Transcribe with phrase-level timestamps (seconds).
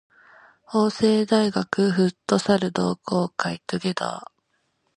[0.65, 4.31] 法政大学フットサル同好会 together